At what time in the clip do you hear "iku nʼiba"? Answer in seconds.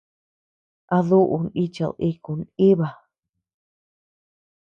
2.09-2.87